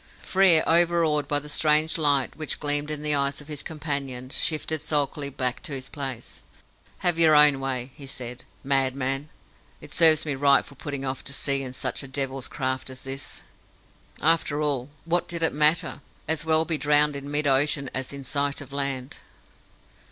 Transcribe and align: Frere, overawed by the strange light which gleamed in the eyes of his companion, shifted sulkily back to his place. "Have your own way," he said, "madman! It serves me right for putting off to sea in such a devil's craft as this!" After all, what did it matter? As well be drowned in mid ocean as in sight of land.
Frere, 0.23 0.63
overawed 0.65 1.27
by 1.27 1.37
the 1.37 1.47
strange 1.47 1.95
light 1.99 2.35
which 2.35 2.59
gleamed 2.59 2.89
in 2.89 3.03
the 3.03 3.13
eyes 3.13 3.39
of 3.39 3.47
his 3.47 3.61
companion, 3.61 4.29
shifted 4.31 4.81
sulkily 4.81 5.29
back 5.29 5.61
to 5.61 5.73
his 5.73 5.89
place. 5.89 6.41
"Have 7.05 7.19
your 7.19 7.35
own 7.35 7.59
way," 7.59 7.91
he 7.93 8.07
said, 8.07 8.43
"madman! 8.63 9.29
It 9.79 9.93
serves 9.93 10.25
me 10.25 10.33
right 10.33 10.65
for 10.65 10.73
putting 10.73 11.05
off 11.05 11.23
to 11.25 11.33
sea 11.33 11.61
in 11.61 11.73
such 11.73 12.01
a 12.01 12.07
devil's 12.07 12.47
craft 12.47 12.89
as 12.89 13.03
this!" 13.03 13.43
After 14.23 14.59
all, 14.59 14.89
what 15.05 15.27
did 15.27 15.43
it 15.43 15.53
matter? 15.53 16.01
As 16.27 16.45
well 16.45 16.65
be 16.65 16.79
drowned 16.79 17.15
in 17.15 17.29
mid 17.29 17.45
ocean 17.45 17.87
as 17.93 18.11
in 18.11 18.23
sight 18.23 18.59
of 18.59 18.73
land. 18.73 19.17